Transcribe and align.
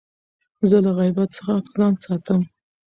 زه 0.69 0.77
له 0.85 0.91
غیبت 0.99 1.29
څخه 1.37 1.53
ځان 1.75 1.93
ساتم. 2.03 2.41